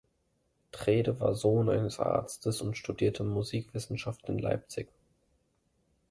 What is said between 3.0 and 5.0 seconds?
Musikwissenschaft in Leipzig.